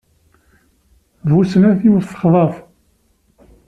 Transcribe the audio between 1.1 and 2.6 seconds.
Bu snat, yiwet texḍa-t.